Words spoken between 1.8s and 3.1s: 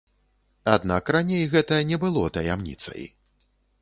не было таямніцай.